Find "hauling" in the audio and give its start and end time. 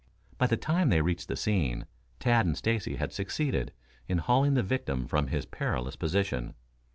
4.17-4.55